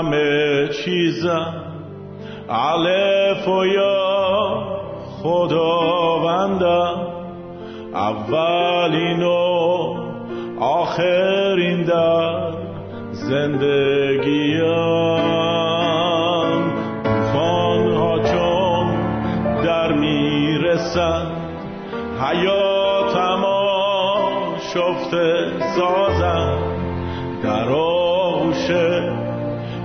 [0.00, 1.54] همه چیزم
[2.48, 4.00] الف و یا
[5.22, 7.06] خداوندم
[7.94, 9.94] اولین و
[10.60, 12.50] آخرین در
[13.12, 14.60] زندگیم
[17.04, 18.86] توفان ها چون
[19.64, 21.26] در می‌رسن
[22.20, 23.44] حیاتم
[24.74, 26.58] شفته سازم
[27.42, 28.70] در آغوش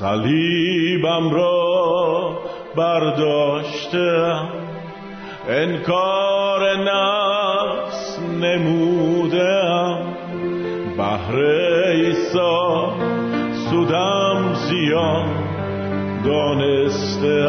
[0.00, 2.38] صلیبم را
[2.76, 4.48] برداشتم.
[5.48, 9.98] انکار نفس نمودم.
[10.96, 12.92] بهر ایسا
[13.70, 15.28] سودم زیان
[16.24, 17.48] دانسته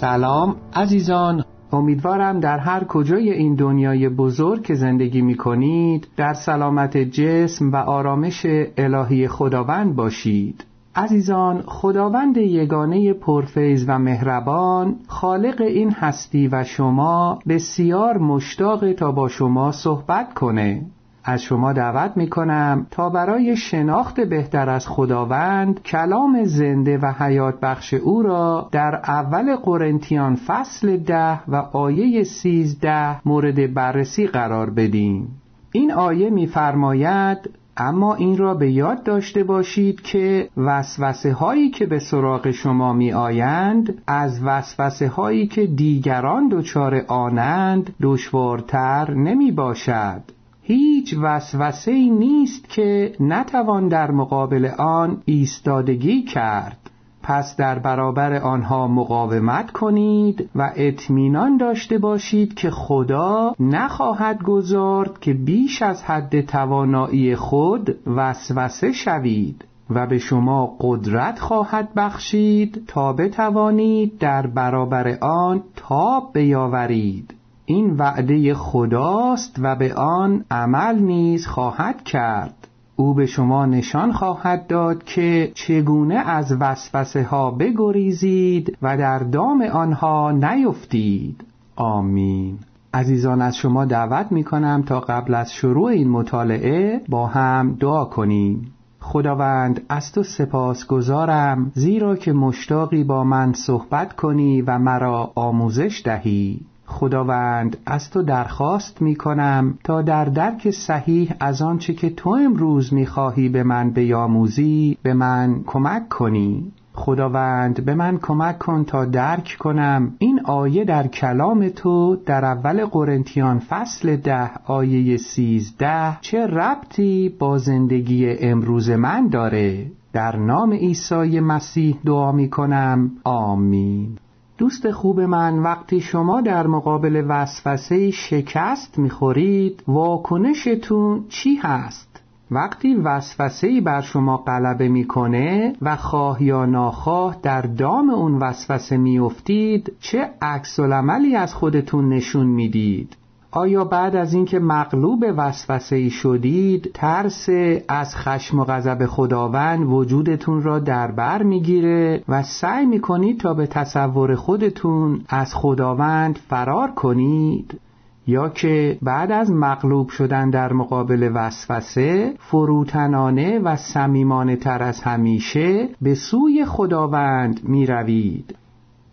[0.00, 1.44] سلام عزیزان.
[1.72, 7.76] امیدوارم در هر کجای این دنیای بزرگ که زندگی می کنید در سلامت جسم و
[7.76, 8.46] آرامش
[8.76, 10.64] الهی خداوند باشید.
[10.96, 19.28] عزیزان خداوند یگانه پرفیز و مهربان خالق این هستی و شما بسیار مشتاق تا با
[19.28, 20.82] شما صحبت کنه.
[21.24, 27.60] از شما دعوت می کنم تا برای شناخت بهتر از خداوند کلام زنده و حیات
[27.60, 35.28] بخش او را در اول قرنتیان فصل ده و آیه سیزده مورد بررسی قرار بدیم.
[35.72, 41.98] این آیه می‌فرماید اما این را به یاد داشته باشید که وسوسه هایی که به
[41.98, 50.22] سراغ شما می آیند از وسوسه هایی که دیگران دچار آنند دشوارتر نمی باشد
[50.70, 56.90] هیچ وسوسه ای نیست که نتوان در مقابل آن ایستادگی کرد.
[57.22, 65.34] پس در برابر آنها مقاومت کنید و اطمینان داشته باشید که خدا نخواهد گذارد که
[65.34, 74.18] بیش از حد توانایی خود وسوسه شوید و به شما قدرت خواهد بخشید تا بتوانید
[74.18, 77.39] در برابر آن تاب بیاورید.
[77.70, 82.68] این وعده خداست و به آن عمل نیز خواهد کرد.
[82.96, 89.62] او به شما نشان خواهد داد که چگونه از وسوسه ها بگریزید و در دام
[89.62, 91.44] آنها نیفتید.
[91.76, 92.58] آمین.
[92.94, 98.04] عزیزان از شما دعوت می کنم تا قبل از شروع این مطالعه با هم دعا
[98.04, 98.72] کنیم.
[99.00, 106.02] خداوند از تو سپاس گذارم زیرا که مشتاقی با من صحبت کنی و مرا آموزش
[106.04, 106.60] دهی.
[106.90, 112.94] خداوند از تو درخواست می کنم تا در درک صحیح از آنچه که تو امروز
[112.94, 116.72] می خواهی به من بیاموزی به من کمک کنی.
[116.94, 122.86] خداوند به من کمک کن تا درک کنم این آیه در کلام تو در اول
[122.86, 129.86] قرنتیان فصل ده آیه سیزده چه ربطی با زندگی امروز من داره.
[130.12, 134.18] در نام عیسی مسیح دعا می کنم آمین.
[134.60, 143.80] دوست خوب من وقتی شما در مقابل وسوسه شکست می‌خورید واکنشتون چی هست؟ وقتی وسوسه
[143.80, 150.80] بر شما غلبه می‌کنه و خواه یا ناخواه در دام اون وسوسه میافتید چه عکس
[150.80, 153.16] عملی از خودتون نشون می‌دید
[153.52, 157.48] آیا بعد از اینکه مغلوب وسوسه ای شدید ترس
[157.88, 163.66] از خشم و غضب خداوند وجودتون را در بر می‌گیره و سعی می‌کنید تا به
[163.66, 167.80] تصور خودتون از خداوند فرار کنید
[168.26, 175.88] یا که بعد از مغلوب شدن در مقابل وسوسه فروتنانه و صمیمانه تر از همیشه
[176.02, 178.56] به سوی خداوند می روید.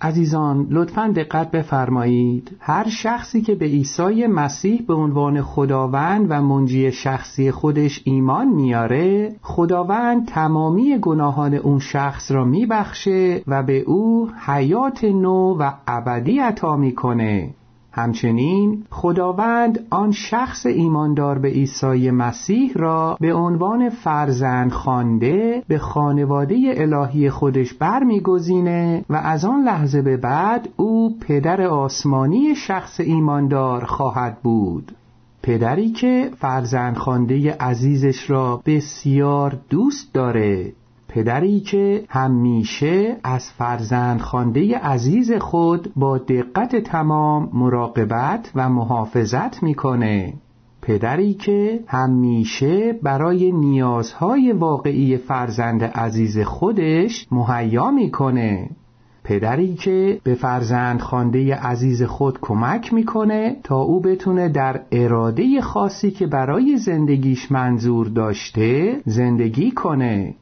[0.02, 2.58] عزیزان لطفا دقت بفرمایید.
[2.60, 9.36] هر شخصی که به عیسی مسیح به عنوان خداوند و منجی شخصی خودش ایمان میاره
[9.42, 16.78] خداوند تمامی گناهان اون شخص را میبخشه و به او حیات نو و ابدی عطا
[16.78, 17.50] می‌کنه.
[17.98, 26.74] همچنین خداوند آن شخص ایماندار به عیسی مسیح را به عنوان فرزند خوانده به خانواده
[26.78, 34.38] الهی خودش برمیگزینه و از آن لحظه به بعد او پدر آسمانی شخص ایماندار خواهد
[34.44, 34.92] بود.
[35.44, 40.74] پدری که فرزند خوانده عزیزش را بسیار دوست داره
[41.09, 50.33] پدری که همیشه از فرزند خانده عزیز خود با دقت تمام مراقبت و محافظت می‌کنه.
[50.81, 58.69] پدری که همیشه برای نیازهای واقعی فرزند عزیز خودش مهیا می‌کنه.
[59.24, 66.12] پدری که به فرزند خانده عزیز خود کمک می‌کنه تا او بتونه در اراده خاصی
[66.12, 70.36] که برای زندگیش منظور داشته زندگی کنه.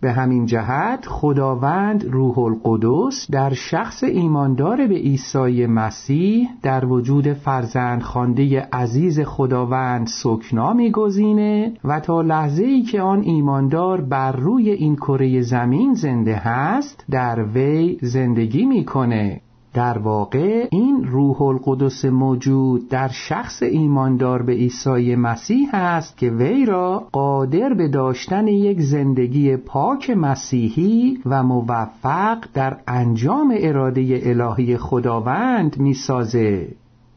[0.00, 8.02] به همین جهت خداوند روح القدس در شخص ایماندار به عیسی مسیح در وجود فرزند
[8.02, 14.96] خانده عزیز خداوند سکنا میگزینه و تا لحظه ای که آن ایماندار بر روی این
[14.96, 19.40] کره زمین زنده هست در وی زندگی می‌کنه.
[19.74, 26.66] در واقع این روح القدس موجود در شخص ایماندار به عیسی مسیح است که وی
[26.66, 35.78] را قادر به داشتن یک زندگی پاک مسیحی و موفق در انجام اراده الهی خداوند
[35.78, 36.68] می‌سازه.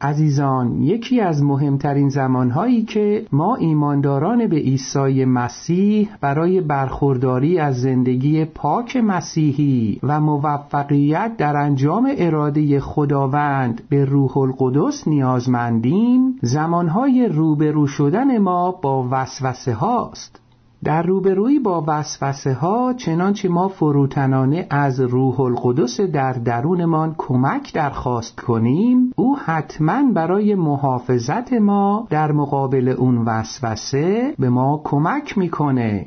[0.03, 8.45] عزیزان یکی از مهمترین زمانهایی که ما ایمانداران به عیسی مسیح برای برخورداری از زندگی
[8.45, 18.38] پاک مسیحی و موفقیت در انجام اراده خداوند به روح القدس نیازمندیم زمانهای روبرو شدن
[18.38, 20.43] ما با وسوسه هاست
[20.83, 28.41] در روبرویی با وسوسه ها چنانچه ما فروتنانه از روح القدس در درونمان کمک درخواست
[28.41, 36.06] کنیم او حتما برای محافظت ما در مقابل اون وسوسه به ما کمک می‌کنه.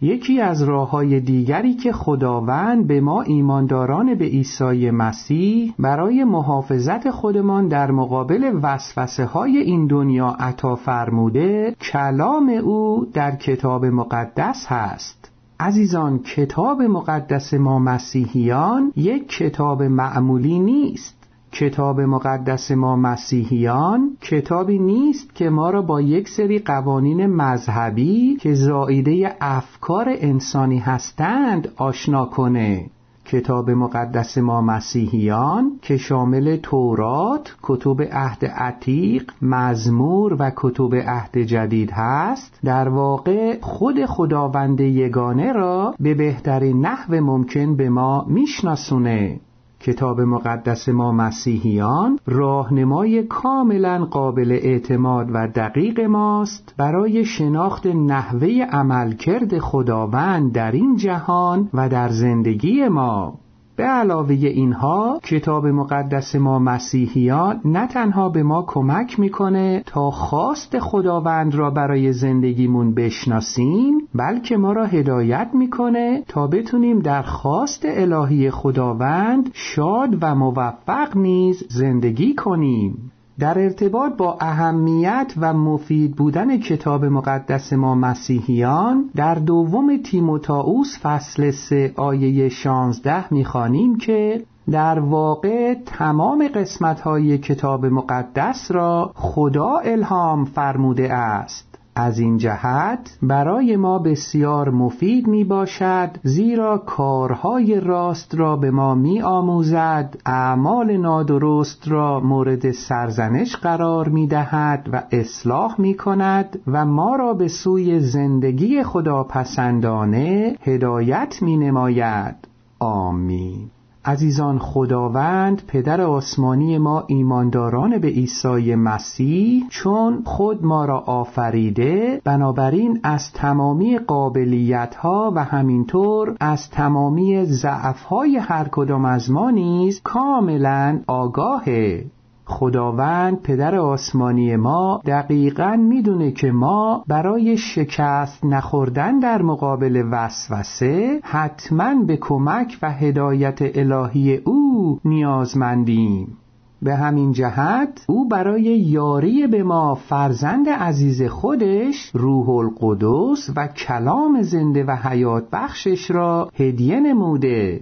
[0.00, 7.10] یکی از راه های دیگری که خداوند به ما ایمانداران به عیسی مسیح برای محافظت
[7.10, 15.30] خودمان در مقابل وسوسه های این دنیا عطا فرموده کلام او در کتاب مقدس هست.
[15.60, 21.15] عزیزان کتاب مقدس ما مسیحیان یک کتاب معمولی نیست.
[21.58, 28.54] کتاب مقدس ما مسیحیان کتابی نیست که ما را با یک سری قوانین مذهبی که
[28.54, 32.86] زائیده افکار انسانی هستند آشنا کنه.
[33.24, 41.90] کتاب مقدس ما مسیحیان که شامل تورات، کتب عهد عتیق، مزمور و کتب عهد جدید
[41.90, 49.40] هست در واقع خود خداوند یگانه را به بهترین نحو ممکن به ما میشناسونه.
[49.80, 59.58] کتاب مقدس ما مسیحیان راهنمای کاملا قابل اعتماد و دقیق ماست برای شناخت نحوه عملکرد
[59.58, 63.45] خداوند در این جهان و در زندگی ما.
[63.76, 70.78] به علاوه اینها کتاب مقدس ما مسیحیان نه تنها به ما کمک می‌کنه تا خواست
[70.78, 78.50] خداوند را برای زندگیمون بشناسیم بلکه ما را هدایت می‌کنه تا بتونیم در خواست الهی
[78.50, 83.05] خداوند شاد و موفق نیز زندگی کنیم.
[83.38, 91.50] در ارتباط با اهمیت و مفید بودن کتاب مقدس ما مسیحیان در دوم تیموتائوس فصل
[91.50, 100.44] سه آیه 16 می‌خوانیم که در واقع تمام قسمت های کتاب مقدس را خدا الهام
[100.44, 101.65] فرموده است.
[101.98, 108.94] از این جهت برای ما بسیار مفید می باشد زیرا کارهای راست را به ما
[108.94, 116.84] می آموزد اعمال نادرست را مورد سرزنش قرار می دهد و اصلاح می کند و
[116.84, 122.36] ما را به سوی زندگی خداپسندانه هدایت می نماید
[122.78, 123.70] آمین.
[124.06, 133.00] عزیزان خداوند پدر آسمانی ما ایمانداران به عیسی مسیح چون خود ما را آفریده بنابراین
[133.02, 140.00] از تمامی قابلیت ها و همینطور از تمامی ضعف های هر کدام از ما نیز
[140.04, 142.04] کاملا آگاهه.
[142.46, 151.94] خداوند پدر آسمانی ما دقیقا می‌دونه که ما برای شکست نخوردن در مقابل وسوسه حتما
[152.06, 156.36] به کمک و هدایت الهی او نیازمندیم.
[156.82, 164.42] به همین جهت او برای یاری به ما فرزند عزیز خودش روح القدس و کلام
[164.42, 167.80] زنده و حیات بخشش را هدیه نموده.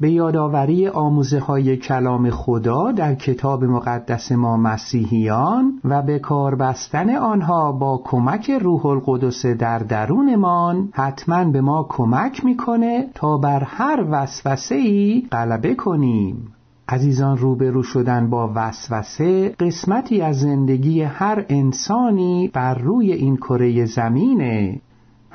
[0.00, 7.16] به یادآوری آموزه های کلام خدا در کتاب مقدس ما مسیحیان و به کار بستن
[7.16, 14.04] آنها با کمک روح القدس در درونمان حتما به ما کمک می‌کنه تا بر هر
[14.10, 16.52] وسوسه ای غلبه کنیم.
[16.88, 24.80] عزیزان روبرو شدن با وسوسه قسمتی از زندگی هر انسانی بر روی این کره زمینه.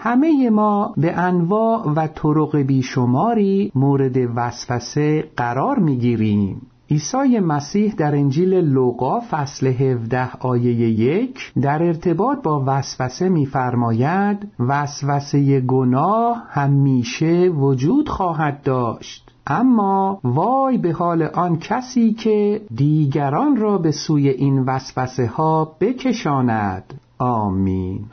[0.04, 6.62] همه ما به انواع و طرق بیشماری مورد وسوسه قرار می‌گیریم.
[6.92, 15.62] عیسی مسیح در انجیل لوقا فصل 17 آیه یک در ارتباط با وسوسه میفرماید وسوسه
[15.62, 19.32] گناه همیشه وجود خواهد داشت.
[19.48, 26.94] اما وای به حال آن کسی که دیگران را به سوی این وسوسه ها بکشاند.
[27.20, 28.06] آمین.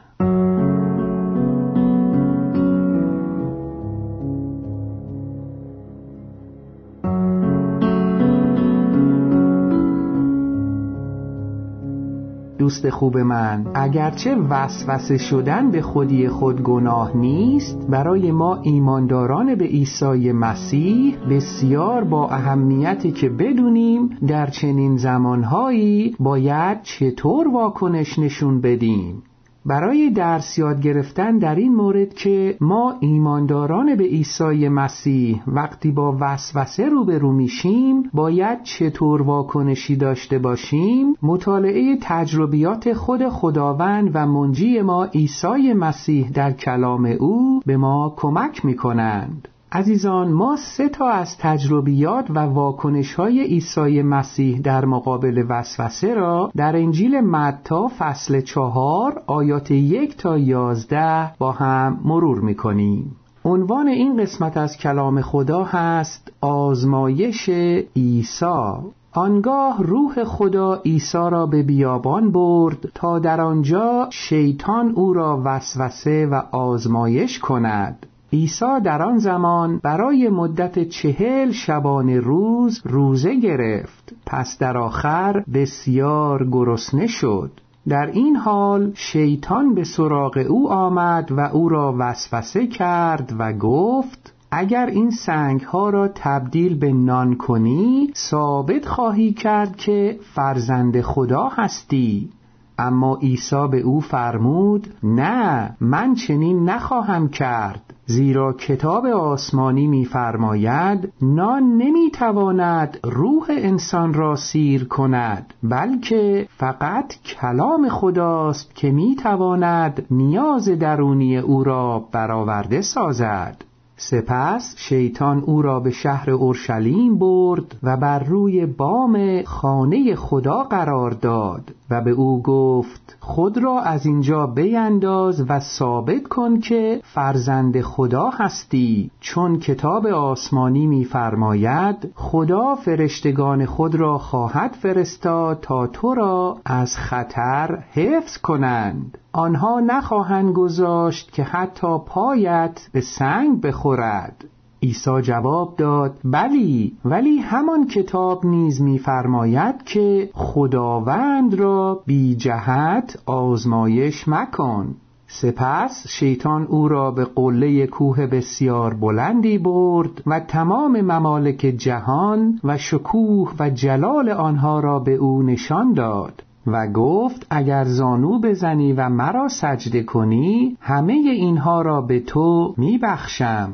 [12.68, 13.66] دوست خوب من.
[13.74, 22.04] اگرچه وسوسه شدن به خودی خود گناه نیست برای ما ایمانداران به عیسی مسیح بسیار
[22.04, 29.22] با اهمیتی که بدونیم در چنین زمانهایی باید چطور واکنش نشون بدیم.
[29.66, 36.16] برای درس یاد گرفتن در این مورد که ما ایمانداران به عیسی مسیح وقتی با
[36.20, 45.04] وسوسه روبرو میشیم باید چطور واکنشی داشته باشیم مطالعه تجربیات خود خداوند و منجی ما
[45.04, 49.48] عیسی مسیح در کلام او به ما کمک می کنند.
[49.72, 56.50] عزیزان ما سه تا از تجربیات و واکنش های عیسی مسیح در مقابل وسوسه را
[56.56, 63.16] در انجیل متا فصل چهار آیات یک تا یازده با هم مرور می‌کنیم.
[63.44, 67.48] عنوان این قسمت از کلام خدا هست آزمایش
[67.96, 68.74] عیسی.
[69.12, 76.26] آنگاه روح خدا عیسی را به بیابان برد تا در آنجا شیطان او را وسوسه
[76.26, 78.06] و آزمایش کند.
[78.32, 84.12] عیسی در آن زمان برای مدت چهل شبانه روز روزه گرفت.
[84.26, 87.50] پس در آخر بسیار گرسنه شد.
[87.88, 94.34] در این حال شیطان به سراغ او آمد و او را وسوسه کرد و گفت
[94.50, 101.48] اگر این سنگ ها را تبدیل به نان کنی ثابت خواهی کرد که فرزند خدا
[101.48, 102.30] هستی.
[102.78, 107.94] اما عیسی به او فرمود نه من چنین نخواهم کرد.
[108.10, 118.74] زیرا کتاب آسمانی می‌فرماید نان نمی‌تواند روح انسان را سیر کند بلکه فقط کلام خداست
[118.74, 123.64] که می‌تواند نیاز درونی او را برآورده سازد.
[123.96, 131.10] سپس شیطان او را به شهر اورشلیم برد و بر روی بام خانه خدا قرار
[131.10, 131.74] داد.
[131.90, 138.30] و به او گفت خود را از اینجا بینداز و ثابت کن که فرزند خدا
[138.30, 139.10] هستی.
[139.20, 147.84] چون کتاب آسمانی می‌فرماید خدا فرشتگان خود را خواهد فرستاد تا تو را از خطر
[147.92, 149.18] حفظ کنند.
[149.32, 154.44] آنها نخواهند گذاشت که حتی پایت به سنگ بخورد.
[154.82, 164.28] عیسی جواب داد بلی ولی همان کتاب نیز می‌فرماید که خداوند را بی جهت آزمایش
[164.28, 164.94] مکن.
[165.30, 172.78] سپس شیطان او را به قله کوه بسیار بلندی برد و تمام ممالک جهان و
[172.78, 179.08] شکوه و جلال آنها را به او نشان داد و گفت اگر زانو بزنی و
[179.08, 183.72] مرا سجده کنی همه اینها را به تو میبخشم.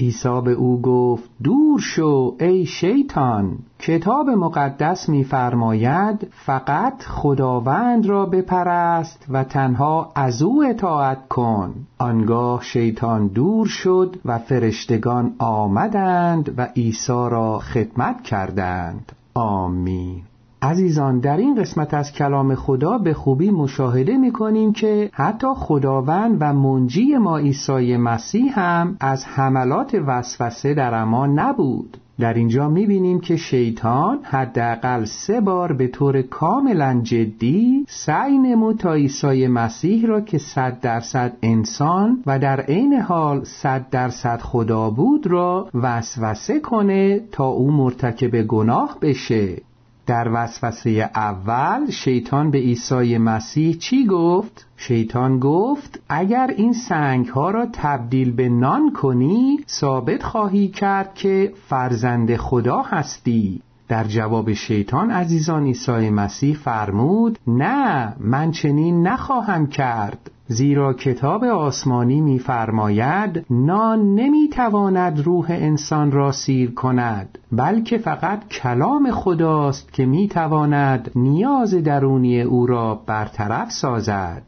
[0.00, 3.58] عیسی به او گفت دور شو ای شیطان!
[3.78, 11.74] کتاب مقدس می‌فرماید فقط خداوند را بپرست و تنها از او اطاعت کن.
[11.98, 19.12] آنگاه شیطان دور شد و فرشتگان آمدند و عیسی را خدمت کردند.
[19.34, 20.22] آمین.
[20.62, 26.36] عزیزان در این قسمت از کلام خدا به خوبی مشاهده می کنیم که حتی خداوند
[26.40, 31.96] و منجی ما عیسی مسیح هم از حملات وسوسه در امان نبود.
[32.18, 38.76] در اینجا می بینیم که شیطان حداقل سه بار به طور کاملا جدی سعی نمود
[38.76, 44.90] تا عیسی مسیح را که صد درصد انسان و در عین حال صد درصد خدا
[44.90, 49.67] بود را وسوسه کنه تا او مرتکب گناه بشه.
[50.08, 57.50] در وسوسه اول شیطان به عیسی مسیح چی گفت؟ شیطان گفت اگر این سنگ ها
[57.50, 65.10] را تبدیل به نان کنی ثابت خواهی کرد که فرزند خدا هستی در جواب شیطان
[65.10, 75.20] عزیزان عیسی مسیح فرمود نه من چنین نخواهم کرد زیرا کتاب آسمانی می‌فرماید نان نمی‌تواند
[75.20, 82.94] روح انسان را سیر کند بلکه فقط کلام خداست که می‌تواند نیاز درونی او را
[83.06, 84.42] برطرف سازد.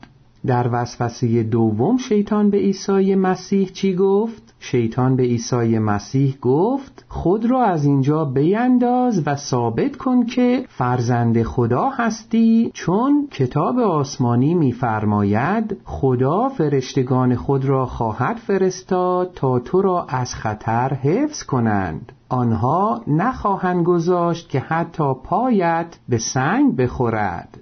[0.46, 7.46] در وسوسه دوم شیطان به عیسی مسیح چی گفت؟ شیطان به عیسی مسیح گفت خود
[7.46, 15.76] را از اینجا بینداز و ثابت کن که فرزند خدا هستی چون کتاب آسمانی می‌فرماید
[15.84, 22.12] خدا فرشتگان خود را خواهد فرستاد تا تو را از خطر حفظ کنند.
[22.28, 27.60] آنها نخواهند گذاشت که حتی پایت به سنگ بخورد.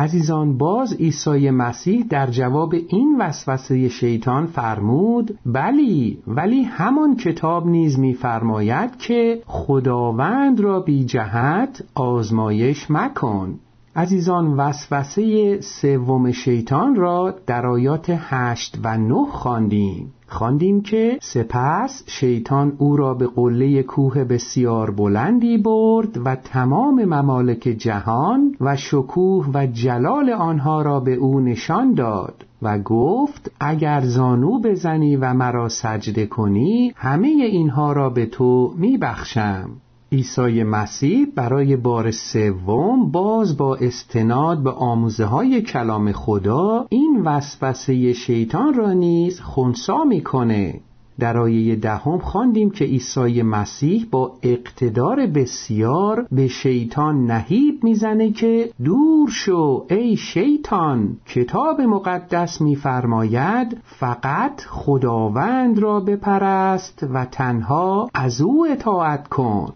[0.00, 7.98] عزیزان باز عیسی مسیح در جواب این وسوسه شیطان فرمود بلی ولی همان کتاب نیز
[7.98, 13.58] میفرماید که خداوند را بی جهت آزمایش مکن.
[13.96, 20.12] عزیزان وسوسه سوم شیطان را در آیات هشت و نه خواندیم.
[20.28, 27.58] خواندیم که سپس شیطان او را به قله کوه بسیار بلندی برد و تمام ممالک
[27.58, 34.60] جهان و شکوه و جلال آنها را به او نشان داد و گفت اگر زانو
[34.60, 39.70] بزنی و مرا سجده کنی همه اینها را به تو میبخشم.
[40.12, 48.12] عیسی مسیح برای بار سوم باز با استناد به آموزه های کلام خدا این وسوسه
[48.12, 50.80] شیطان را نیز خونسا می‌کنه.
[51.18, 58.70] در آیه دهم خواندیم که عیسی مسیح با اقتدار بسیار به شیطان نهیب می‌زنه که
[58.84, 61.16] دور شو ای شیطان.
[61.26, 69.72] کتاب مقدس میفرماید فقط خداوند را بپرست و تنها از او اطاعت کن.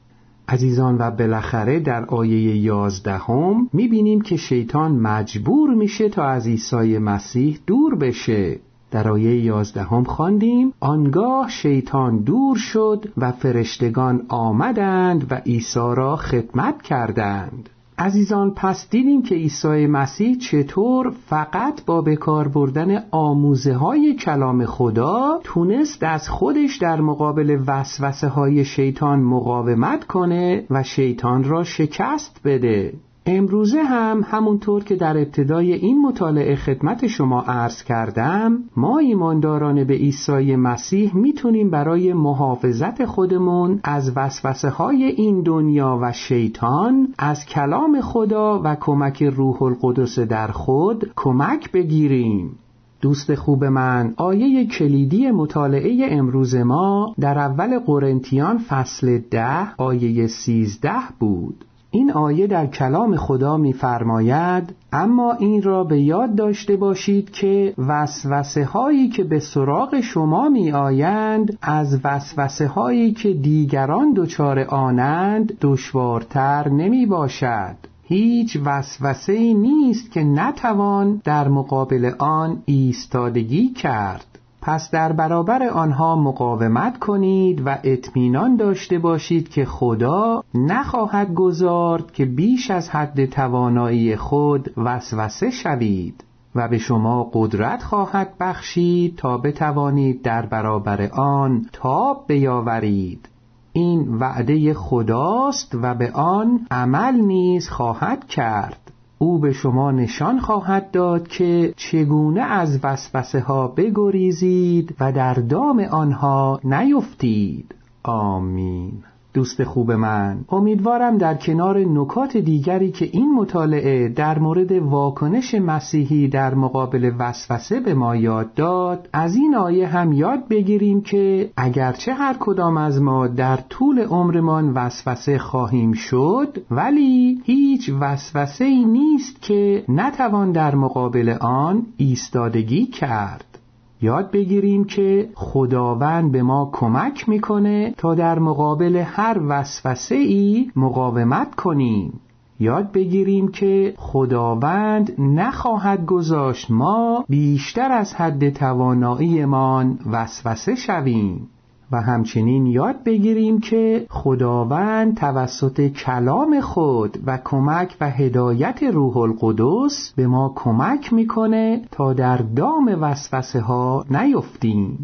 [0.48, 7.58] عزیزان و بالاخره در آیه یازدهم می‌بینیم که شیطان مجبور میشه تا از عیسی مسیح
[7.66, 8.60] دور بشه.
[8.90, 16.82] در آیه یازدهم خواندیم آنگاه شیطان دور شد و فرشتگان آمدند و عیسی را خدمت
[16.82, 17.70] کردند.
[17.98, 25.40] عزیزان پس دیدیم که عیسی مسیح چطور فقط با بکار بردن آموزه های کلام خدا
[25.44, 32.94] تونست از خودش در مقابل وسوسه های شیطان مقاومت کنه و شیطان را شکست بده.
[33.26, 39.94] امروزه هم همونطور که در ابتدای این مطالعه خدمت شما عرض کردم ما ایمانداران به
[39.94, 48.00] عیسی مسیح می‌تونیم برای محافظت خودمون از وسوسه های این دنیا و شیطان از کلام
[48.00, 52.58] خدا و کمک روح القدس در خود کمک بگیریم.
[53.00, 61.00] دوست خوب من آیه کلیدی مطالعه امروز ما در اول قرنتیان فصل ده آیه سیزده
[61.18, 61.64] بود.
[61.94, 68.64] این آیه در کلام خدا می‌فرماید اما این را به یاد داشته باشید که وسوسه
[68.64, 76.68] هایی که به سراغ شما می آیند از وسوسه هایی که دیگران دچار آنند دشوارتر
[76.68, 84.33] نمی باشد هیچ وسوسه نیست که نتوان در مقابل آن ایستادگی کرد.
[84.66, 92.24] پس در برابر آنها مقاومت کنید و اطمینان داشته باشید که خدا نخواهد گذارد که
[92.24, 96.24] بیش از حد توانایی خود وسوسه شوید
[96.54, 103.28] و به شما قدرت خواهد بخشید تا بتوانید در برابر آن تاب بیاورید.
[103.72, 108.92] این وعده خداست و به آن عمل نیز خواهد کرد.
[109.24, 115.80] او به شما نشان خواهد داد که چگونه از وسوسه ها بگریزید و در دام
[115.80, 117.74] آنها نیفتید.
[118.02, 118.92] آمین.
[119.34, 120.44] دوست خوب من.
[120.48, 127.80] امیدوارم در کنار نکات دیگری که این مطالعه در مورد واکنش مسیحی در مقابل وسوسه
[127.80, 133.02] به ما یاد داد از این آیه هم یاد بگیریم که اگرچه هر کدام از
[133.02, 140.74] ما در طول عمرمان وسوسه خواهیم شد ولی هیچ وسوسه ای نیست که نتوان در
[140.74, 143.53] مقابل آن ایستادگی کرد.
[144.02, 151.54] یاد بگیریم که خداوند به ما کمک می‌کنه تا در مقابل هر وسوسه ای مقاومت
[151.54, 152.20] کنیم.
[152.60, 161.48] یاد بگیریم که خداوند نخواهد گذاشت ما بیشتر از حد تواناییمان وسوسه شویم.
[161.94, 170.12] و همچنین یاد بگیریم که خداوند توسط کلام خود و کمک و هدایت روح القدس
[170.16, 174.98] به ما کمک می‌کنه تا در دام وسوسه ها نیفتیم.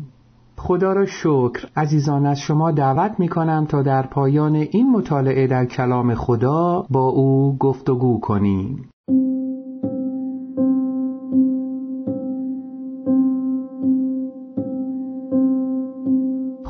[0.57, 1.69] خدا را شکر.
[1.77, 7.09] عزیزان از شما دعوت می کنم تا در پایان این مطالعه در کلام خدا با
[7.09, 8.90] او گفتگو کنیم.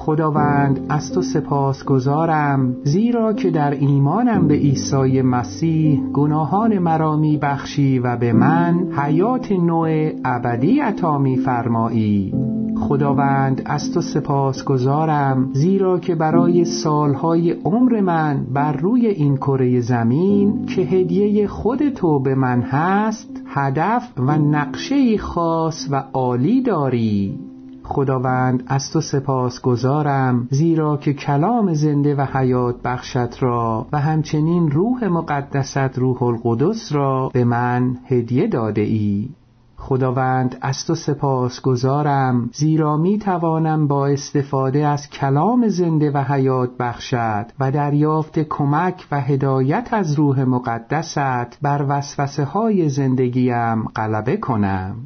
[0.01, 7.37] خداوند از تو سپاس گذارم زیرا که در ایمانم به عیسی مسیح گناهان مرا می
[7.37, 12.35] بخشی و به من حیات نوع ابدی عطا می فرمایی
[12.81, 19.81] خداوند از تو سپاس گذارم زیرا که برای سالهای عمر من بر روی این کره
[19.81, 27.50] زمین که هدیه خود تو به من هست هدف و نقشه خاص و عالی داری.
[27.91, 34.71] خداوند از تو سپاس گذارم زیرا که کلام زنده و حیات بخشت را و همچنین
[34.71, 39.29] روح مقدست روح القدس را به من هدیه داده ای.
[39.77, 46.71] خداوند از تو سپاس گذارم زیرا می توانم با استفاده از کلام زنده و حیات
[46.79, 54.97] بخشد و دریافت کمک و هدایت از روح مقدست بر وسوسه های زندگیم غلبه کنم.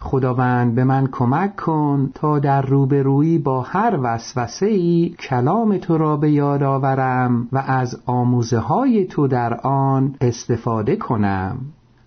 [0.00, 6.16] خداوند به من کمک کن تا در روبرویی با هر وسوسه ای کلام تو را
[6.16, 11.58] به یاد آورم و از آموزه های تو در آن استفاده کنم.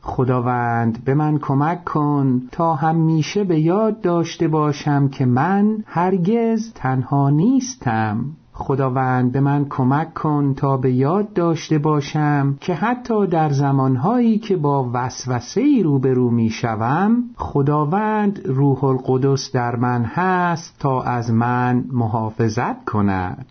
[0.01, 7.29] خداوند به من کمک کن تا همیشه به یاد داشته باشم که من هرگز تنها
[7.29, 8.25] نیستم.
[8.53, 14.57] خداوند به من کمک کن تا به یاد داشته باشم که حتی در زمانهایی که
[14.57, 21.83] با وسوسه ای روبرو می شوم خداوند روح القدس در من هست تا از من
[21.91, 23.45] محافظت کند.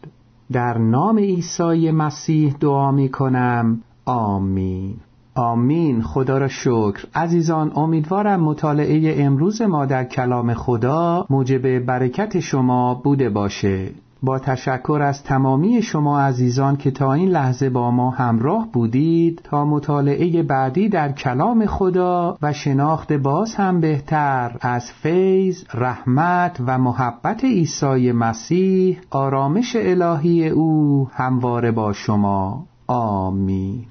[0.52, 3.80] در نام عیسی مسیح دعا می کنم.
[4.04, 4.94] آمین.
[5.34, 6.02] آمین.
[6.02, 7.04] خدا را شکر.
[7.14, 13.90] عزیزان امیدوارم مطالعه امروز ما در کلام خدا موجب برکت شما بوده باشه.
[14.22, 19.40] با تشکر از تمامی شما عزیزان که تا این لحظه با ما همراه بودید.
[19.44, 24.56] تا مطالعه بعدی در کلام خدا و شناخت باز هم بهتر.
[24.61, 32.64] از فیض، رحمت و محبت عیسی مسیح آرامش الهی او همواره با شما.
[32.87, 33.87] آمین.